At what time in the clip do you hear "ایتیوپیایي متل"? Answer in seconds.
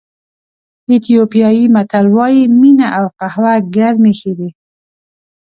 0.89-2.05